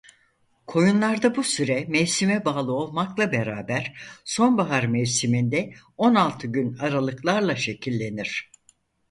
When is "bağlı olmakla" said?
2.45-3.31